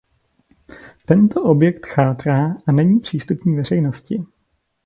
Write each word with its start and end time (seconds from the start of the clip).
Tento 1.05 1.43
objekt 1.43 1.85
chátrá 1.85 2.57
a 2.67 2.71
není 2.71 2.99
přístupný 2.99 3.55
veřejnosti. 3.55 4.23